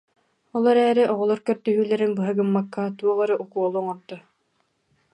[0.55, 4.17] Ол эрээри оҕолор көрдөһүүлэрин быһа гыммакка, туох эрэ укуолу оҥордо